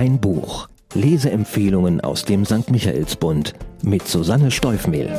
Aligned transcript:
Ein 0.00 0.18
Buch. 0.18 0.66
Leseempfehlungen 0.94 2.00
aus 2.00 2.24
dem 2.24 2.46
St. 2.46 2.70
Michaelsbund 2.70 3.52
mit 3.82 4.08
Susanne 4.08 4.50
Steufmehl. 4.50 5.10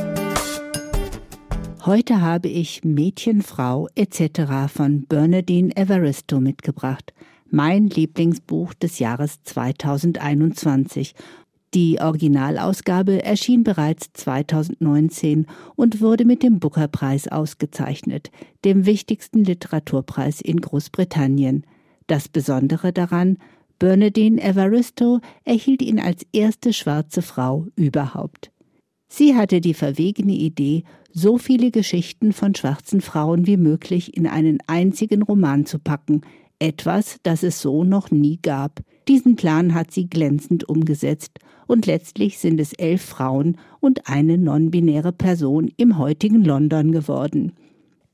Heute 1.86 2.20
habe 2.20 2.48
ich 2.48 2.82
Mädchen, 2.82 3.42
Frau 3.42 3.86
etc. 3.94 4.66
von 4.66 5.06
Bernadine 5.06 5.76
Evaristo 5.76 6.40
mitgebracht. 6.40 7.14
Mein 7.48 7.90
Lieblingsbuch 7.90 8.74
des 8.74 8.98
Jahres 8.98 9.44
2021. 9.44 11.14
Die 11.74 12.00
Originalausgabe 12.00 13.22
erschien 13.22 13.62
bereits 13.62 14.12
2019 14.14 15.46
und 15.76 16.00
wurde 16.00 16.24
mit 16.24 16.42
dem 16.42 16.58
Booker-Preis 16.58 17.28
ausgezeichnet, 17.28 18.32
dem 18.64 18.84
wichtigsten 18.84 19.44
Literaturpreis 19.44 20.40
in 20.40 20.60
Großbritannien. 20.60 21.66
Das 22.08 22.28
Besondere 22.28 22.92
daran, 22.92 23.38
Bernadine 23.82 24.40
Evaristo 24.40 25.18
erhielt 25.44 25.82
ihn 25.82 25.98
als 25.98 26.24
erste 26.32 26.72
schwarze 26.72 27.20
Frau 27.20 27.66
überhaupt. 27.74 28.52
Sie 29.08 29.34
hatte 29.34 29.60
die 29.60 29.74
verwegene 29.74 30.34
Idee, 30.34 30.84
so 31.10 31.36
viele 31.36 31.72
Geschichten 31.72 32.32
von 32.32 32.54
schwarzen 32.54 33.00
Frauen 33.00 33.48
wie 33.48 33.56
möglich 33.56 34.16
in 34.16 34.28
einen 34.28 34.58
einzigen 34.68 35.22
Roman 35.22 35.66
zu 35.66 35.80
packen, 35.80 36.20
etwas, 36.60 37.18
das 37.24 37.42
es 37.42 37.60
so 37.60 37.82
noch 37.82 38.12
nie 38.12 38.38
gab. 38.40 38.82
Diesen 39.08 39.34
Plan 39.34 39.74
hat 39.74 39.90
sie 39.90 40.08
glänzend 40.08 40.68
umgesetzt, 40.68 41.40
und 41.66 41.86
letztlich 41.86 42.38
sind 42.38 42.60
es 42.60 42.74
elf 42.74 43.02
Frauen 43.02 43.56
und 43.80 44.08
eine 44.08 44.38
non-binäre 44.38 45.10
Person 45.10 45.68
im 45.76 45.98
heutigen 45.98 46.44
London 46.44 46.92
geworden. 46.92 47.50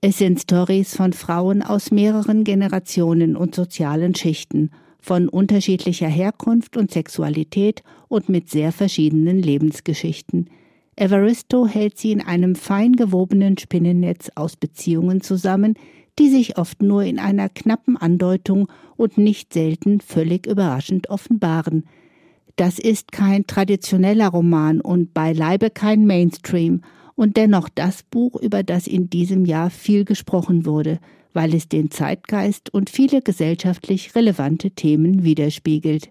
Es 0.01 0.17
sind 0.17 0.41
Stories 0.41 0.97
von 0.97 1.13
Frauen 1.13 1.61
aus 1.61 1.91
mehreren 1.91 2.45
Generationen 2.45 3.37
und 3.37 3.55
sozialen 3.55 4.15
Schichten, 4.15 4.71
von 5.01 5.29
unterschiedlicher 5.29 6.09
Herkunft 6.09 6.77
und 6.77 6.91
Sexualität 6.91 7.83
und 8.09 8.29
mit 8.29 8.51
sehr 8.51 8.73
verschiedenen 8.73 9.43
Lebensgeschichten. 9.43 10.51
Evaristo 10.97 11.67
hält 11.67 11.97
sie 11.97 12.13
in 12.13 12.21
einem 12.21 12.57
fein 12.57 12.95
gewobenen 12.95 13.57
Spinnennetz 13.57 14.31
aus 14.35 14.57
Beziehungen 14.57 15.21
zusammen, 15.21 15.75
die 16.19 16.29
sich 16.29 16.59
oft 16.59 16.83
nur 16.83 17.05
in 17.05 17.19
einer 17.21 17.49
knappen 17.49 17.97
Andeutung 17.97 18.69
und 18.97 19.19
nicht 19.19 19.53
selten 19.53 20.01
völlig 20.01 20.47
überraschend 20.47 21.09
offenbaren. 21.11 21.85
Das 22.57 22.81
ist 22.81 23.13
kein 23.13 23.47
traditioneller 23.47 24.29
Roman 24.29 24.81
und 24.81 25.15
beileibe 25.15 25.71
kein 25.71 26.07
Mainstream 26.07 26.83
und 27.19 27.37
dennoch 27.37 27.69
das 27.69 28.05
Buch, 28.05 28.37
über 28.41 28.63
das 28.63 28.87
in 28.87 29.11
diesem 29.11 29.45
Jahr 29.45 29.71
viel 29.71 30.05
gesprochen 30.05 30.65
wurde, 30.65 31.01
weil 31.33 31.53
es 31.53 31.69
den 31.69 31.91
Zeitgeist 31.91 32.73
und 32.73 32.91
viele 32.91 33.23
gesellschaftlich 33.23 34.15
relevante 34.15 34.71
Themen 34.71 35.25
widerspiegelt. 35.25 36.11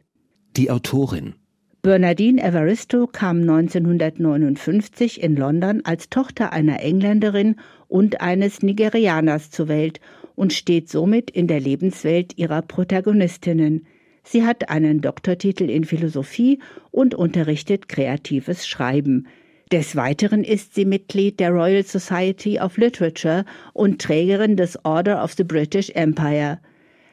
Die 0.57 0.69
Autorin 0.69 1.35
Bernadine 1.81 2.43
Evaristo 2.43 3.07
kam 3.07 3.39
1959 3.39 5.23
in 5.23 5.37
London 5.37 5.79
als 5.85 6.09
Tochter 6.09 6.51
einer 6.51 6.81
Engländerin 6.81 7.55
und 7.87 8.19
eines 8.19 8.61
Nigerianers 8.61 9.49
zur 9.49 9.69
Welt 9.69 10.01
und 10.35 10.51
steht 10.51 10.89
somit 10.89 11.31
in 11.31 11.47
der 11.47 11.61
Lebenswelt 11.61 12.37
ihrer 12.37 12.61
Protagonistinnen. 12.61 13.85
Sie 14.23 14.43
hat 14.43 14.69
einen 14.69 14.99
Doktortitel 14.99 15.69
in 15.69 15.85
Philosophie 15.85 16.59
und 16.91 17.15
unterrichtet 17.15 17.87
kreatives 17.87 18.67
Schreiben. 18.67 19.27
Des 19.71 19.97
Weiteren 19.97 20.45
ist 20.45 20.75
sie 20.75 20.85
Mitglied 20.85 21.41
der 21.41 21.51
Royal 21.51 21.83
Society 21.83 22.57
of 22.57 22.77
Literature 22.77 23.43
und 23.73 24.01
Trägerin 24.01 24.55
des 24.55 24.83
Order 24.85 25.21
of 25.21 25.33
the 25.33 25.43
British 25.43 25.89
Empire. 25.89 26.59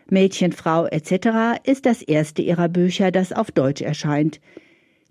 Mädchen, 0.09 0.53
Frau 0.53 0.87
etc. 0.87 1.59
ist 1.65 1.85
das 1.85 2.01
erste 2.01 2.43
ihrer 2.43 2.69
Bücher, 2.69 3.11
das 3.11 3.33
auf 3.33 3.51
Deutsch 3.51 3.83
erscheint. 3.83 4.41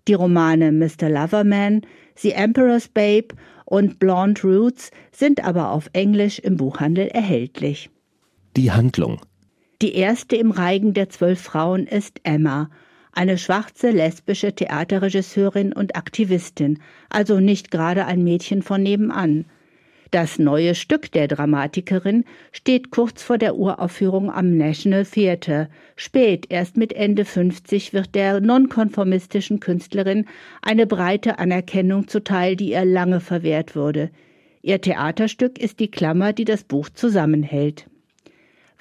Die 0.08 0.14
Romane 0.14 0.72
Mr. 0.72 1.10
Loverman, 1.10 1.82
The 2.16 2.32
Emperor's 2.32 2.88
Babe 2.88 3.36
und 3.66 4.00
Blonde 4.00 4.42
Roots 4.44 4.92
sind 5.12 5.44
aber 5.44 5.72
auf 5.72 5.90
Englisch 5.92 6.40
im 6.40 6.56
Buchhandel 6.56 7.08
erhältlich. 7.08 7.90
Die 8.56 8.72
Handlung 8.72 9.20
Die 9.82 9.96
erste 9.96 10.38
im 10.38 10.52
Reigen 10.52 10.94
der 10.94 11.10
zwölf 11.10 11.42
Frauen 11.42 11.88
ist 11.88 12.22
Emma, 12.24 12.70
eine 13.14 13.38
schwarze 13.38 13.92
lesbische 13.92 14.54
Theaterregisseurin 14.54 15.74
und 15.74 15.96
Aktivistin, 15.96 16.80
also 17.10 17.40
nicht 17.40 17.72
gerade 17.72 18.06
ein 18.06 18.24
Mädchen 18.24 18.62
von 18.62 18.84
nebenan. 18.84 19.46
Das 20.14 20.38
neue 20.38 20.76
Stück 20.76 21.12
der 21.12 21.28
Dramatikerin 21.28 22.26
steht 22.52 22.92
kurz 22.92 23.24
vor 23.24 23.40
der 23.40 23.56
Uraufführung 23.56 24.32
am 24.32 24.58
National 24.58 25.06
Theatre. 25.06 25.70
Spät, 25.96 26.46
erst 26.50 26.78
mit 26.78 26.94
Ende 26.94 27.26
50, 27.26 27.94
wird 27.94 28.14
der 28.14 28.40
nonkonformistischen 28.40 29.60
Künstlerin 29.60 30.26
eine 30.62 30.86
breite 30.86 31.40
Anerkennung 31.40 32.08
zuteil, 32.08 32.56
die 32.56 32.74
ihr 32.74 32.86
lange 32.86 33.22
verwehrt 33.22 33.76
wurde. 33.76 34.12
Ihr 34.62 34.80
Theaterstück 34.80 35.58
ist 35.58 35.80
die 35.80 35.90
Klammer, 35.90 36.32
die 36.32 36.46
das 36.46 36.64
Buch 36.64 36.90
zusammenhält. 36.90 37.88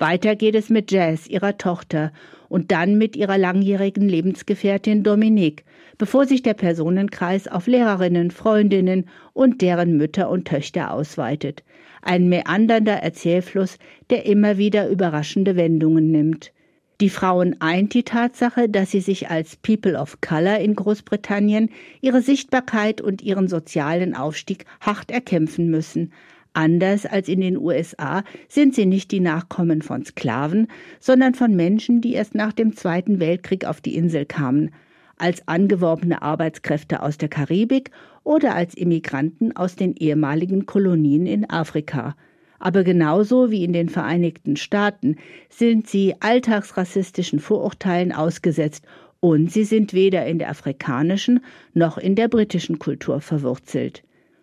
Weiter 0.02 0.34
geht 0.34 0.56
es 0.56 0.68
mit 0.68 0.90
Jazz, 0.90 1.28
ihrer 1.28 1.58
Tochter, 1.58 2.10
und 2.48 2.72
dann 2.72 2.98
mit 2.98 3.14
ihrer 3.14 3.38
langjährigen 3.38 4.08
Lebensgefährtin 4.08 5.04
Dominique, 5.04 5.64
bevor 5.96 6.26
sich 6.26 6.42
der 6.42 6.54
Personenkreis 6.54 7.46
auf 7.46 7.68
Lehrerinnen, 7.68 8.32
Freundinnen 8.32 9.08
und 9.32 9.62
deren 9.62 9.96
Mütter 9.96 10.28
und 10.28 10.48
Töchter 10.48 10.90
ausweitet. 10.90 11.62
Ein 12.02 12.28
meandernder 12.28 12.94
Erzählfluss, 12.94 13.78
der 14.10 14.26
immer 14.26 14.58
wieder 14.58 14.88
überraschende 14.88 15.54
Wendungen 15.54 16.10
nimmt. 16.10 16.52
Die 17.00 17.08
Frauen 17.08 17.60
eint 17.60 17.94
die 17.94 18.02
Tatsache, 18.02 18.68
dass 18.68 18.90
sie 18.90 19.00
sich 19.00 19.30
als 19.30 19.54
People 19.54 19.96
of 19.96 20.20
Color 20.20 20.58
in 20.58 20.74
Großbritannien 20.74 21.70
ihre 22.00 22.22
Sichtbarkeit 22.22 23.00
und 23.00 23.22
ihren 23.22 23.46
sozialen 23.46 24.16
Aufstieg 24.16 24.64
hart 24.80 25.12
erkämpfen 25.12 25.70
müssen, 25.70 26.12
Anders 26.54 27.06
als 27.06 27.28
in 27.28 27.40
den 27.40 27.56
USA 27.56 28.24
sind 28.48 28.74
sie 28.74 28.84
nicht 28.84 29.10
die 29.10 29.20
Nachkommen 29.20 29.80
von 29.80 30.04
Sklaven, 30.04 30.68
sondern 31.00 31.34
von 31.34 31.56
Menschen, 31.56 32.02
die 32.02 32.12
erst 32.12 32.34
nach 32.34 32.52
dem 32.52 32.76
Zweiten 32.76 33.20
Weltkrieg 33.20 33.64
auf 33.64 33.80
die 33.80 33.96
Insel 33.96 34.26
kamen, 34.26 34.70
als 35.16 35.46
angeworbene 35.48 36.20
Arbeitskräfte 36.20 37.02
aus 37.02 37.16
der 37.16 37.28
Karibik 37.28 37.90
oder 38.22 38.54
als 38.54 38.74
Immigranten 38.74 39.56
aus 39.56 39.76
den 39.76 39.94
ehemaligen 39.96 40.66
Kolonien 40.66 41.26
in 41.26 41.48
Afrika. 41.48 42.16
Aber 42.58 42.84
genauso 42.84 43.50
wie 43.50 43.64
in 43.64 43.72
den 43.72 43.88
Vereinigten 43.88 44.56
Staaten 44.56 45.16
sind 45.48 45.88
sie 45.88 46.14
alltagsrassistischen 46.20 47.40
Vorurteilen 47.40 48.12
ausgesetzt 48.12 48.84
und 49.20 49.50
sie 49.50 49.64
sind 49.64 49.94
weder 49.94 50.26
in 50.26 50.38
der 50.38 50.50
afrikanischen 50.50 51.40
noch 51.72 51.96
in 51.96 52.14
der 52.14 52.28
britischen 52.28 52.78
Kultur 52.78 53.20
verwurzelt. 53.20 54.02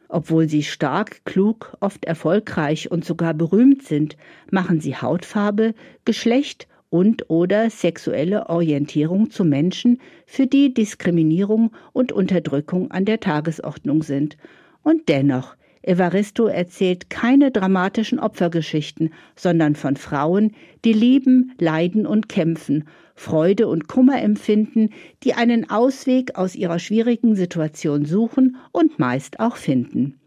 Obwohl 0.10 0.50
sie 0.50 0.64
stark, 0.64 1.24
klug, 1.24 1.78
oft 1.80 2.04
erfolgreich 2.06 2.90
und 2.90 3.06
sogar 3.06 3.36
berühmt 3.36 3.84
sind, 3.84 4.18
machen 4.52 4.82
sie 4.82 4.96
Hautfarbe, 4.96 5.76
Geschlecht 6.04 6.68
und 6.90 7.30
oder 7.30 7.70
sexuelle 7.70 8.50
Orientierung 8.50 9.30
zu 9.30 9.46
Menschen, 9.46 10.00
für 10.26 10.48
die 10.48 10.74
Diskriminierung 10.74 11.72
und 11.94 12.12
Unterdrückung 12.12 12.90
an 12.90 13.06
der 13.06 13.20
Tagesordnung 13.20 14.02
sind. 14.02 14.36
Und 14.82 15.10
dennoch, 15.10 15.56
Evaristo 15.90 16.46
erzählt 16.46 17.10
keine 17.10 17.50
dramatischen 17.50 18.20
Opfergeschichten, 18.20 19.12
sondern 19.36 19.76
von 19.76 19.96
Frauen, 19.96 20.52
die 20.86 20.94
lieben, 20.94 21.54
leiden 21.58 22.06
und 22.06 22.30
kämpfen 22.30 22.86
Freude 23.16 23.68
und 23.68 23.90
Kummer 23.90 24.22
empfinden, 24.22 24.92
die 25.24 25.34
einen 25.34 25.70
Ausweg 25.70 26.38
aus 26.38 26.56
ihrer 26.56 26.80
schwierigen 26.80 27.36
Situation 27.36 28.06
suchen 28.06 28.56
und 28.72 28.98
meist 28.98 29.42
auch 29.42 29.58
finden. 29.58 30.18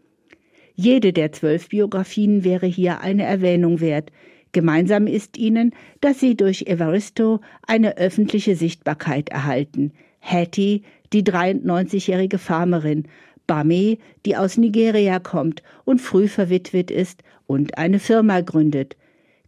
Jede 0.75 1.11
der 1.11 1.31
zwölf 1.31 1.69
Biografien 1.69 2.43
wäre 2.43 2.67
hier 2.67 3.01
eine 3.01 3.23
Erwähnung 3.23 3.79
wert. 3.79 4.11
Gemeinsam 4.51 5.07
ist 5.07 5.37
ihnen, 5.37 5.71
dass 6.01 6.19
sie 6.19 6.37
durch 6.37 6.67
Evaristo 6.67 7.39
eine 7.65 7.97
öffentliche 7.97 8.55
Sichtbarkeit 8.55 9.29
erhalten. 9.29 9.93
Hattie, 10.19 10.83
die 11.13 11.23
93-jährige 11.23 12.37
Farmerin, 12.37 13.07
Bame, 13.47 13.97
die 14.25 14.35
aus 14.35 14.57
Nigeria 14.57 15.19
kommt 15.19 15.63
und 15.85 15.99
früh 15.99 16.27
verwitwet 16.27 16.91
ist 16.91 17.23
und 17.47 17.77
eine 17.77 17.99
Firma 17.99 18.41
gründet, 18.41 18.95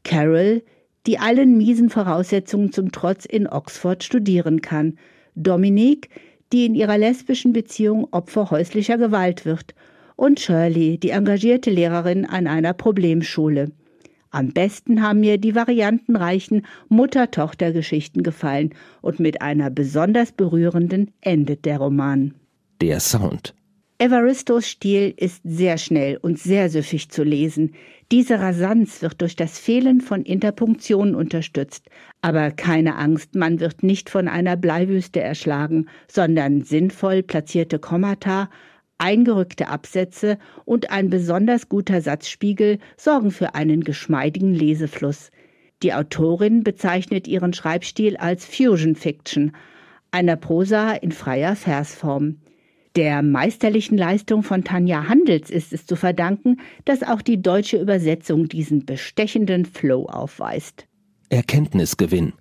Carol, 0.03 0.61
die 1.05 1.19
allen 1.19 1.57
miesen 1.57 1.89
Voraussetzungen 1.89 2.71
zum 2.71 2.91
Trotz 2.91 3.25
in 3.25 3.47
Oxford 3.47 4.03
studieren 4.03 4.61
kann, 4.61 4.97
Dominique, 5.35 6.09
die 6.51 6.65
in 6.65 6.75
ihrer 6.75 6.97
lesbischen 6.97 7.53
Beziehung 7.53 8.07
Opfer 8.11 8.51
häuslicher 8.51 8.97
Gewalt 8.97 9.45
wird, 9.45 9.75
und 10.15 10.39
Shirley, 10.39 10.97
die 10.97 11.09
engagierte 11.09 11.69
Lehrerin 11.69 12.25
an 12.25 12.47
einer 12.47 12.73
Problemschule. 12.73 13.71
Am 14.29 14.51
besten 14.51 15.01
haben 15.01 15.21
mir 15.21 15.37
die 15.37 15.55
variantenreichen 15.55 16.65
Mutter-Tochter-Geschichten 16.89 18.23
gefallen 18.23 18.73
und 19.01 19.19
mit 19.19 19.41
einer 19.41 19.69
besonders 19.69 20.31
berührenden 20.31 21.11
endet 21.21 21.65
der 21.65 21.77
Roman. 21.77 22.33
Der 22.81 22.99
Sound. 22.99 23.53
Evaristos 23.97 24.67
Stil 24.67 25.13
ist 25.15 25.39
sehr 25.45 25.77
schnell 25.77 26.17
und 26.17 26.37
sehr 26.37 26.69
süffig 26.69 27.09
zu 27.09 27.23
lesen. 27.23 27.75
Diese 28.11 28.39
Rasanz 28.41 29.01
wird 29.01 29.21
durch 29.21 29.37
das 29.37 29.57
Fehlen 29.57 30.01
von 30.01 30.23
Interpunktionen 30.23 31.15
unterstützt. 31.15 31.87
Aber 32.21 32.51
keine 32.51 32.97
Angst, 32.97 33.35
man 33.35 33.61
wird 33.61 33.83
nicht 33.83 34.09
von 34.09 34.27
einer 34.27 34.57
Bleiwüste 34.57 35.21
erschlagen, 35.21 35.87
sondern 36.09 36.61
sinnvoll 36.61 37.23
platzierte 37.23 37.79
Kommata, 37.79 38.49
eingerückte 38.97 39.69
Absätze 39.69 40.39
und 40.65 40.91
ein 40.91 41.09
besonders 41.09 41.69
guter 41.69 42.01
Satzspiegel 42.01 42.79
sorgen 42.97 43.31
für 43.31 43.55
einen 43.55 43.85
geschmeidigen 43.85 44.53
Lesefluss. 44.53 45.31
Die 45.83 45.93
Autorin 45.93 46.65
bezeichnet 46.65 47.29
ihren 47.29 47.53
Schreibstil 47.53 48.17
als 48.17 48.45
Fusion 48.45 48.95
Fiction, 48.95 49.53
einer 50.11 50.35
Prosa 50.35 50.91
in 50.91 51.13
freier 51.13 51.55
Versform. 51.55 52.41
Der 52.95 53.21
meisterlichen 53.21 53.97
Leistung 53.97 54.41
von 54.41 54.63
Tanja 54.63 55.09
Handels 55.09 55.49
ist 55.49 55.73
es 55.73 55.85
zu 55.85 55.97
verdanken, 55.97 56.61
dass 56.85 57.03
auch 57.03 57.21
die 57.21 57.41
deutsche 57.41 57.77
Übersetzung 57.77 58.47
diesen 58.47 58.85
bestechenden 58.85 59.65
Flow 59.65 60.05
aufweist. 60.05 60.87
Erkenntnisgewinn. 61.29 62.31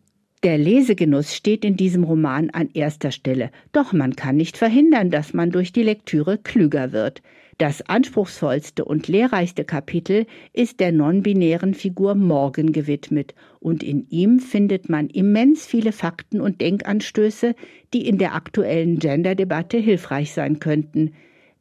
Der 0.44 0.56
Lesegenuss 0.58 1.34
steht 1.34 1.64
in 1.64 1.76
diesem 1.76 2.04
Roman 2.04 2.50
an 2.50 2.68
erster 2.72 3.10
Stelle, 3.10 3.50
doch 3.72 3.92
man 3.92 4.14
kann 4.14 4.36
nicht 4.36 4.56
verhindern, 4.56 5.10
dass 5.10 5.32
man 5.32 5.50
durch 5.50 5.72
die 5.72 5.82
Lektüre 5.82 6.38
klüger 6.38 6.92
wird. 6.92 7.20
Das 7.58 7.82
anspruchsvollste 7.82 8.84
und 8.84 9.06
lehrreichste 9.06 9.64
Kapitel 9.64 10.26
ist 10.52 10.80
der 10.80 10.90
non-binären 10.90 11.74
Figur 11.74 12.16
Morgan 12.16 12.72
gewidmet, 12.72 13.34
und 13.60 13.84
in 13.84 14.08
ihm 14.10 14.40
findet 14.40 14.88
man 14.88 15.08
immens 15.08 15.64
viele 15.64 15.92
Fakten 15.92 16.40
und 16.40 16.60
Denkanstöße, 16.60 17.54
die 17.92 18.08
in 18.08 18.18
der 18.18 18.34
aktuellen 18.34 18.98
Gender-Debatte 18.98 19.78
hilfreich 19.78 20.32
sein 20.32 20.58
könnten. 20.58 21.12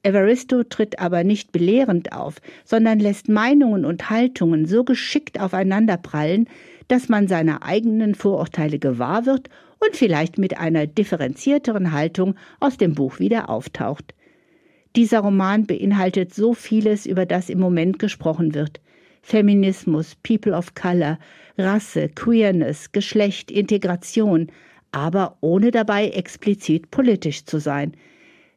Evaristo 0.01 0.63
tritt 0.63 0.99
aber 0.99 1.23
nicht 1.23 1.51
belehrend 1.51 2.11
auf, 2.11 2.41
sondern 2.65 2.99
lässt 2.99 3.29
Meinungen 3.29 3.85
und 3.85 4.09
Haltungen 4.09 4.65
so 4.65 4.83
geschickt 4.83 5.39
aufeinanderprallen, 5.39 6.49
dass 6.87 7.07
man 7.07 7.27
seiner 7.27 7.63
eigenen 7.63 8.15
Vorurteile 8.15 8.79
gewahr 8.79 9.25
wird 9.27 9.49
und 9.79 9.95
vielleicht 9.95 10.37
mit 10.39 10.57
einer 10.57 10.87
differenzierteren 10.87 11.91
Haltung 11.91 12.35
aus 12.59 12.77
dem 12.77 12.95
Buch 12.95 13.19
wieder 13.19 13.49
auftaucht. 13.49 14.13
Dieser 14.95 15.21
Roman 15.21 15.65
beinhaltet 15.65 16.33
so 16.33 16.53
vieles, 16.53 17.05
über 17.05 17.25
das 17.25 17.49
im 17.49 17.59
Moment 17.59 17.97
gesprochen 17.97 18.53
wird. 18.53 18.79
Feminismus, 19.23 20.15
People 20.21 20.53
of 20.53 20.75
Color, 20.75 21.17
Rasse, 21.57 22.09
Queerness, 22.09 22.91
Geschlecht, 22.91 23.49
Integration, 23.49 24.51
aber 24.91 25.37
ohne 25.41 25.71
dabei 25.71 26.09
explizit 26.09 26.91
politisch 26.91 27.45
zu 27.45 27.59
sein. 27.59 27.93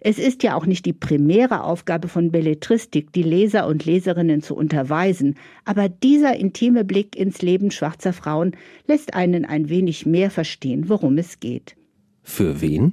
Es 0.01 0.19
ist 0.19 0.43
ja 0.43 0.55
auch 0.55 0.67
nicht 0.67 0.85
die 0.85 0.93
primäre 0.93 1.65
Aufgabe 1.65 2.09
von 2.09 2.31
Belletristik, 2.31 3.13
die 3.13 3.23
Leser 3.23 3.67
und 3.67 3.87
Leserinnen 3.87 4.43
zu 4.43 4.55
unterweisen, 4.55 5.37
aber 5.65 5.89
dieser 5.89 6.37
intime 6.37 6.85
Blick 6.85 7.17
ins 7.17 7.41
Leben 7.41 7.71
schwarzer 7.71 8.13
Frauen 8.13 8.53
lässt 8.87 9.15
einen 9.15 9.47
ein 9.47 9.71
wenig 9.71 10.05
mehr 10.05 10.31
verstehen, 10.31 10.89
worum 10.91 11.17
es 11.17 11.41
geht. 11.41 11.77
Für 12.23 12.61
wen? 12.61 12.93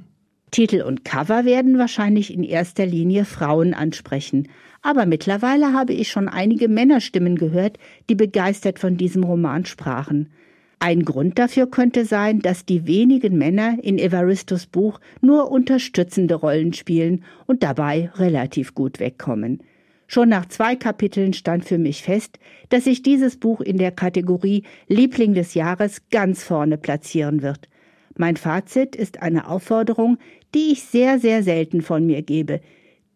Titel 0.54 0.82
und 0.82 1.04
Cover 1.04 1.44
werden 1.44 1.78
wahrscheinlich 1.78 2.32
in 2.32 2.44
erster 2.44 2.86
Linie 2.86 3.24
Frauen 3.24 3.74
ansprechen, 3.74 4.46
aber 4.82 5.04
mittlerweile 5.04 5.72
habe 5.72 5.92
ich 5.94 6.12
schon 6.12 6.28
einige 6.28 6.68
Männerstimmen 6.68 7.34
gehört, 7.34 7.76
die 8.08 8.14
begeistert 8.14 8.78
von 8.78 8.96
diesem 8.96 9.24
Roman 9.24 9.64
sprachen. 9.64 10.30
Ein 10.78 11.04
Grund 11.04 11.40
dafür 11.40 11.68
könnte 11.68 12.04
sein, 12.04 12.38
dass 12.38 12.64
die 12.64 12.86
wenigen 12.86 13.36
Männer 13.36 13.78
in 13.82 13.98
Evaristos 13.98 14.66
Buch 14.66 15.00
nur 15.20 15.50
unterstützende 15.50 16.36
Rollen 16.36 16.72
spielen 16.72 17.24
und 17.46 17.64
dabei 17.64 18.12
relativ 18.14 18.76
gut 18.76 19.00
wegkommen. 19.00 19.60
Schon 20.06 20.28
nach 20.28 20.46
zwei 20.46 20.76
Kapiteln 20.76 21.32
stand 21.32 21.64
für 21.64 21.78
mich 21.78 22.04
fest, 22.04 22.38
dass 22.68 22.84
sich 22.84 23.02
dieses 23.02 23.38
Buch 23.38 23.60
in 23.60 23.76
der 23.76 23.90
Kategorie 23.90 24.62
Liebling 24.86 25.34
des 25.34 25.54
Jahres 25.54 26.02
ganz 26.12 26.44
vorne 26.44 26.78
platzieren 26.78 27.42
wird. 27.42 27.68
Mein 28.16 28.36
Fazit 28.36 28.94
ist 28.94 29.22
eine 29.22 29.48
Aufforderung, 29.48 30.18
die 30.54 30.72
ich 30.72 30.84
sehr, 30.84 31.18
sehr 31.18 31.42
selten 31.42 31.82
von 31.82 32.06
mir 32.06 32.22
gebe. 32.22 32.60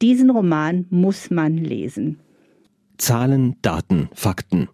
Diesen 0.02 0.30
Roman 0.30 0.86
muss 0.90 1.30
man 1.30 1.56
lesen. 1.56 2.18
Zahlen, 2.98 3.56
Daten, 3.62 4.08
Fakten. 4.12 4.68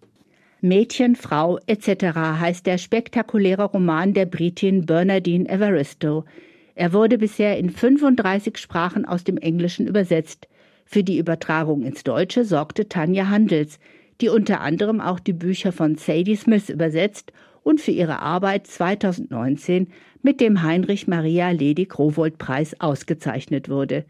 Mädchen, 0.61 1.15
Frau 1.15 1.59
etc. 1.67 2.15
heißt 2.15 2.65
der 2.65 2.79
spektakuläre 2.79 3.65
Roman 3.65 4.13
der 4.13 4.25
Britin 4.25 4.87
Bernardine 4.87 5.47
Evaristo. 5.47 6.25
Er 6.73 6.91
wurde 6.91 7.19
bisher 7.19 7.57
in 7.59 7.69
35 7.69 8.57
Sprachen 8.57 9.05
aus 9.05 9.23
dem 9.23 9.37
Englischen 9.37 9.87
übersetzt. 9.87 10.47
Für 10.85 11.03
die 11.03 11.19
Übertragung 11.19 11.83
ins 11.83 12.03
Deutsche 12.03 12.45
sorgte 12.45 12.89
Tanja 12.89 13.29
Handels, 13.29 13.79
die 14.21 14.29
unter 14.29 14.61
anderem 14.61 15.01
auch 15.01 15.19
die 15.19 15.33
Bücher 15.33 15.71
von 15.71 15.95
Sadie 15.95 16.35
Smith 16.35 16.69
übersetzt 16.69 17.31
und 17.65 17.81
für 17.81 17.91
ihre 17.91 18.19
Arbeit 18.21 18.67
2019 18.67 19.87
mit 20.21 20.39
dem 20.39 20.61
Heinrich 20.61 21.07
Maria 21.07 21.49
Ledig 21.49 21.97
Rowold 21.97 22.37
Preis 22.37 22.79
ausgezeichnet 22.79 23.69
wurde. 23.69 24.05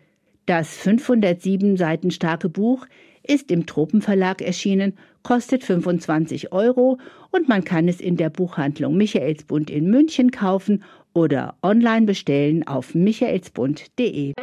Das 0.45 0.77
507 0.77 1.77
Seiten 1.77 2.11
starke 2.11 2.49
Buch 2.49 2.85
ist 3.23 3.49
im 3.51 3.65
Tropenverlag 3.65 4.41
erschienen, 4.41 4.97
kostet 5.23 5.63
25 5.63 6.51
Euro 6.51 6.99
und 7.31 7.47
man 7.47 7.63
kann 7.63 7.87
es 7.87 8.01
in 8.01 8.17
der 8.17 8.29
Buchhandlung 8.29 8.97
Michaelsbund 8.97 9.71
in 9.71 9.89
München 9.89 10.31
kaufen 10.31 10.83
oder 11.13 11.55
online 11.63 12.05
bestellen 12.05 12.67
auf 12.67 12.93
michaelsbund.de. 12.93 14.33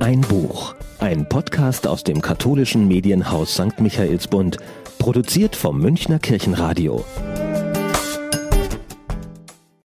Ein 0.00 0.22
Buch, 0.22 0.74
ein 0.98 1.28
Podcast 1.28 1.86
aus 1.86 2.04
dem 2.04 2.22
katholischen 2.22 2.88
Medienhaus 2.88 3.52
St. 3.52 3.80
Michaelsbund, 3.80 4.56
produziert 4.98 5.54
vom 5.54 5.78
Münchner 5.78 6.18
Kirchenradio. 6.18 7.04